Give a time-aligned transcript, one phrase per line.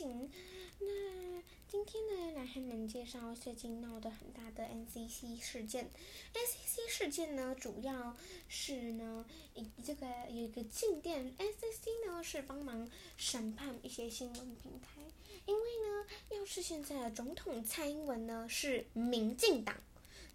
[0.00, 0.30] 情。
[0.78, 5.90] 那今天呢，来和你们介绍最近闹得很大的 NCC 事件。
[6.32, 8.16] NCC 事件呢，主要
[8.48, 15.02] 是呢，以这个有一个静电，NCC 呢是帮忙审判一些新闻平台，
[15.44, 19.76] 因为呢，要是现在的总统蔡英文呢是民进党，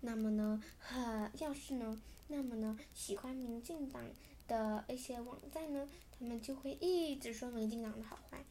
[0.02, 4.04] 那么呢，呃，要是呢，那么呢，喜欢民进党
[4.48, 8.46] 的一些网站呢，他们就会一直说民进党的好坏。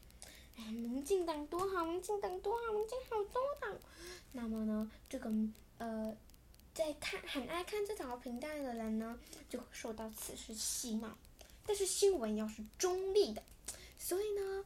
[0.56, 3.76] 哎，民进党多好，民进党多好，民进好多党。
[4.32, 5.30] 那么呢，这个
[5.78, 6.16] 呃，
[6.72, 9.18] 在看很爱看这条频道的人呢，
[9.48, 11.16] 就会受到此事洗脑。
[11.66, 13.42] 但是新闻要是中立的，
[13.98, 14.64] 所以呢，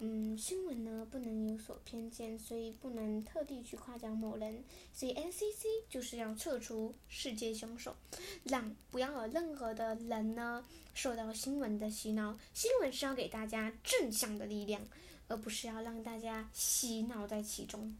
[0.00, 4.62] 嗯，新闻呢不能有所偏见，所以不能特地去夸奖某人。
[4.92, 7.96] 所以 NCC 就是要撤除世界凶手，
[8.44, 10.64] 让不要有任何的人呢。
[10.94, 14.80] 受到新闻的洗脑，新闻是要给大家正向的力量，
[15.28, 17.96] 而不是要让大家洗脑在其中。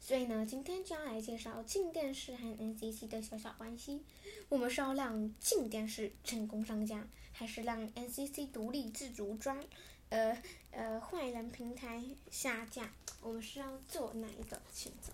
[0.00, 4.02] 所以呢，今天就要来介绍静电视和 NCC 的小小关系。
[4.48, 9.64] 我们是要让静电视成功上架，还是让 NCC 独立自主专，
[10.12, 10.36] 呃
[10.72, 12.92] 呃坏人平台下架？
[13.22, 15.10] 我们是要做哪一个选择？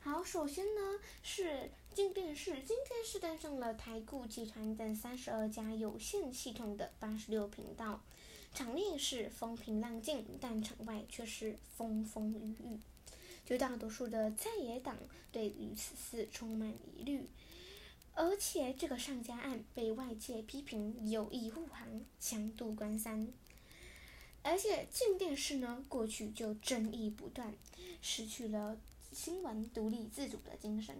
[0.00, 8.00] 好，首先呢是静电视，静电视登上了台固集团等三十二家有线系统的八十六频道，
[8.54, 12.80] 场内是风平浪静，但场外却是风风雨雨。
[13.44, 14.96] 绝大多数的在野党
[15.30, 17.28] 对于此事充满疑虑，
[18.14, 21.86] 而且这个上架案被外界批评有意护航、
[22.18, 23.28] 强渡关山。
[24.42, 27.54] 而且静电视呢，过去就争议不断，
[28.00, 28.78] 失去了。
[29.12, 30.94] 新闻独立自主的精神，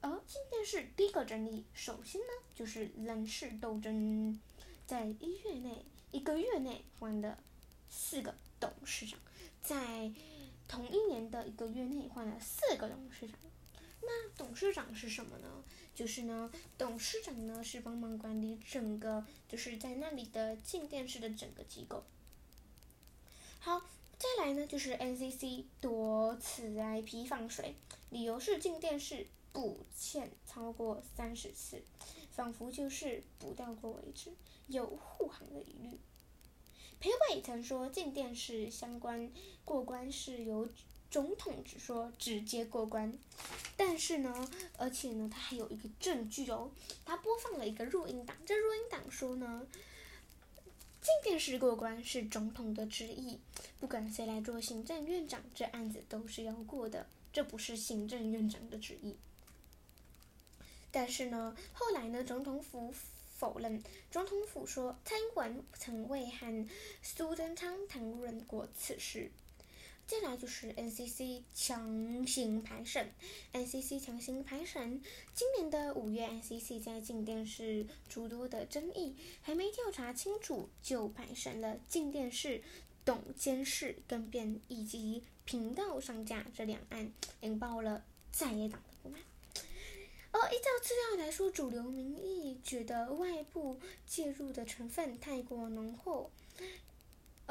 [0.00, 1.64] 而静电视第一个争议。
[1.74, 4.38] 首先呢，就是人事斗争，
[4.86, 7.36] 在一月内一个月内换了
[7.88, 9.18] 四个董事长，
[9.60, 10.12] 在
[10.68, 13.36] 同一年的一个月内换了四个董事长。
[14.00, 15.64] 那董事长是什么呢？
[15.92, 22.04] 就是呢，董事长呢是帮忙管理整个，就是在那里的静电视的整个机构。
[23.60, 23.82] 好。
[24.18, 27.74] 再来呢，就是 NCC 多次 IP 放水，
[28.10, 31.82] 理由是进电视补欠超过三十次，
[32.30, 34.30] 仿佛就是补到过为止，
[34.66, 35.98] 有护航的疑虑。
[37.00, 39.32] 裴伟曾说进电视相关
[39.64, 40.68] 过关是由
[41.10, 43.18] 总统只说直接过关，
[43.74, 46.70] 但是呢，而且呢，他还有一个证据哦，
[47.06, 49.66] 他播放了一个录音档，这录音档说呢。
[51.00, 53.38] 进电视过关是总统的旨意，
[53.78, 57.06] 不管谁来做行政院长，这案子都是要过的。
[57.32, 59.16] 这不是行政院长的旨意。
[60.90, 62.92] 但是呢，后来呢，总统府
[63.36, 63.82] 否认。
[64.10, 66.68] 总统府说，蔡英文曾未和
[67.02, 69.30] 苏贞昌谈论过此事。
[70.10, 73.12] 接下来就是 NCC 强行排审
[73.52, 75.00] ，NCC 强行排审。
[75.32, 82.60] 今年的五月，NCC 在静电视诸多的争议还没调查清楚，就排审了静电视
[83.04, 89.20] 董监事更变以及频道上架这两案，引爆了在野党的不满。
[90.32, 93.78] 而依照资料来说，主流民意觉得外部
[94.08, 96.32] 介入的成分太过浓厚。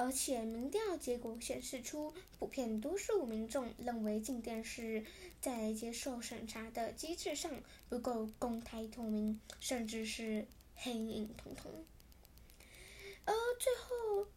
[0.01, 5.03] 而且民调结果显示出，普遍多数民众认为静电视
[5.41, 7.51] 在接受审查的机制上
[7.89, 11.83] 不够公开透明，甚至是黑影彤彤。
[13.25, 14.27] 而最后，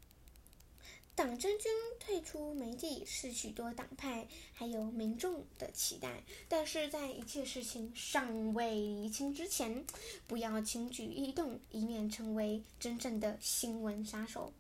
[1.14, 9.86] 党政军退出媒体是许多党派还有民众的期待，但是在一切事情尚未厘清之前，
[10.26, 14.52] 不要轻举易动，以免成为真正的新闻杀手。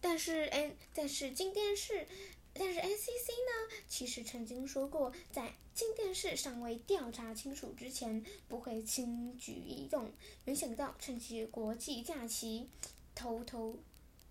[0.00, 2.06] 但是 N，但是金电视，
[2.52, 10.12] 但是 NCC 呢，其实曾经说过，在金电视尚未调查清楚之前，不会轻举移动。
[10.44, 12.68] 没想到趁机国际假期，
[13.14, 13.78] 偷偷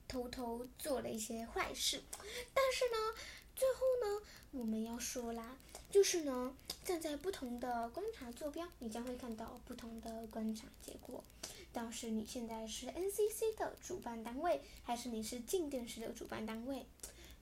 [0.08, 2.04] 偷偷做了一些坏事。
[2.54, 3.16] 但是呢，
[3.56, 5.58] 最后呢，我们要说啦，
[5.90, 6.56] 就是呢，
[6.90, 11.24] 站在不同的观察坐标，你将会看到不同的观察结果。
[11.72, 16.84] 倒是你现在是 NCC 的主办单位，还是你是静电视的主办单位？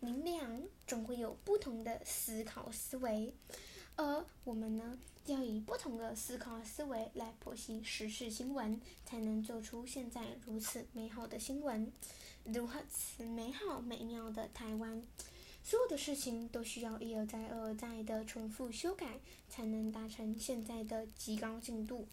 [0.02, 3.34] 你俩总会有不同的思考思维，
[3.96, 11.90] 而我们呢，要以不同的思考思维来剖析时事新闻，才能做出现在如此美好的新闻，
[12.44, 15.02] 如此美好美妙的台湾。
[15.68, 19.20] 所有的事情都需要一而再、再而再的重复修改，
[19.50, 22.08] 才能达成现在的极高进度。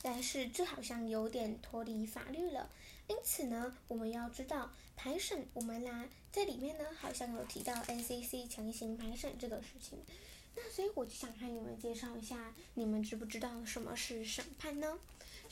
[0.00, 2.70] 但是这好像有点脱离法律了。
[3.08, 9.98] 因此呢，我们要知道排审，我们啦在里面呢，好像有提到 NCC 强行排审这个事情。
[10.56, 14.98] 那所以我就想和你们介绍一下，你们知不知道什么是审判呢？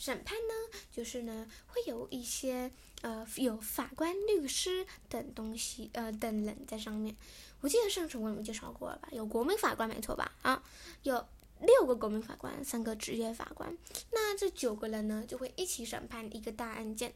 [0.02, 2.72] 审判呢，就是呢会有一些
[3.02, 7.14] 呃有法官、律师等东西呃等人在上面。
[7.60, 9.08] 我记得上次我你们介绍过了吧？
[9.12, 10.32] 有国民法官没错吧？
[10.42, 10.60] 啊，
[11.04, 11.24] 有。
[11.62, 13.76] 六个国民法官，三个职业法官，
[14.10, 17.14] 那这九个人呢，就会一起审判一个大案件，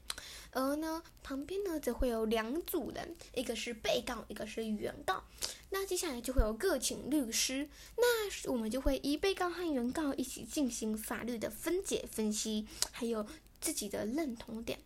[0.52, 5.25] 而呢，旁边呢，则会有两组人，一个是被告，一个是原告。
[5.70, 13.26] 那接下来就会有各请律师，那我们就会以被告和原告一起进行法律的分解分析，还有
[13.60, 14.78] 自己的认同点。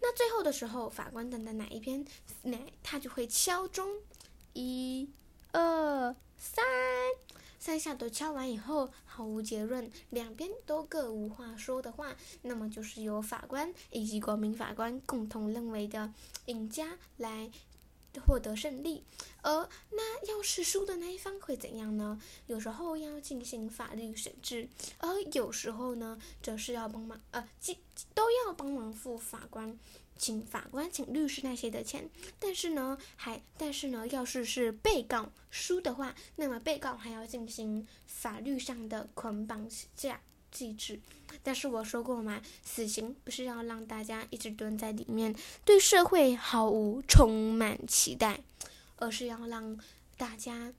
[0.00, 2.04] 那最后的时候，法官等的哪一边，
[2.44, 3.98] 哪他就会敲钟，
[4.54, 5.10] 一、
[5.52, 6.64] 二、三。
[7.62, 16.12] 三下都敲完以后，毫无结论，两边都各无话说的话，那么就是由法官以及国民法官共同认为的
[16.46, 17.52] 赢家来
[18.26, 19.04] 获得胜利。
[19.42, 22.20] 而那要是输的那一方会怎样呢？
[22.48, 24.68] 有时候要进行法律审制，
[24.98, 27.48] 而有时候呢，则是要帮忙，呃，
[28.12, 29.78] 都要帮忙付法官。
[30.22, 32.08] 请法官、请律师那些的钱，
[32.38, 40.20] 但是呢，还但是呢，要是是被告输的话，那么被告还要进行法律上的捆绑架
[40.52, 41.00] 机制。
[41.42, 45.34] 但是我说过嘛，死刑不是要让大家一直蹲在里面，
[45.64, 48.44] 对社会毫无充满期待，
[48.98, 49.76] 而是要让
[50.16, 50.72] 大家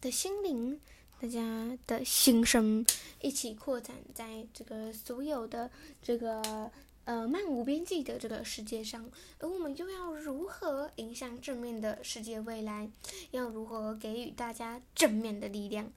[0.00, 0.80] 的心灵、
[1.20, 2.82] 大家的心声
[3.20, 5.70] 一起扩展在这个所有的
[6.00, 6.72] 这个。
[7.04, 12.90] 呃，漫无边际的这个世界上，而我们又要如何影响正面的世界未来？
[13.30, 15.92] 要如何给予大家正面的力量？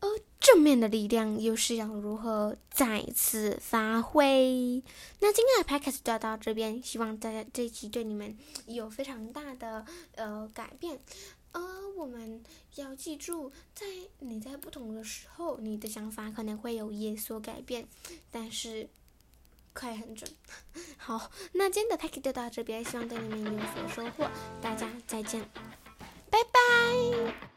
[0.00, 0.08] 而
[0.38, 4.82] 正面的力量又是要如何再次发挥？
[5.20, 8.36] 那今天的 podcast 就到这边，希望大家这一期对你们
[8.66, 9.86] 有非常大的
[10.16, 11.00] 呃改变。
[11.52, 11.60] 而
[11.96, 12.42] 我们
[12.76, 13.86] 要记住，在
[14.18, 17.88] 你在不同的时候，你的想法可能会有有所改变，
[18.30, 18.90] 但是。
[19.72, 20.30] 快很准，
[20.98, 24.28] 好，那今天的 p a c k 就到这边，希望对你们有所收获，
[24.60, 25.42] 大家再见，
[26.30, 27.49] 拜拜。